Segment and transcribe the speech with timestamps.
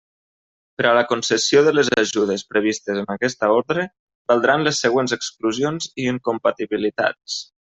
[0.79, 3.85] Per a la concessió de les ajudes previstes en aquesta ordre,
[4.33, 7.39] valdran les següents exclusions i incompatibilitats.